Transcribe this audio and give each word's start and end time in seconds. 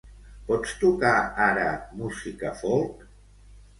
Pots 0.45 0.71
tocar 0.83 1.11
ara 1.49 1.67
música 2.03 2.55
folk? 2.63 3.05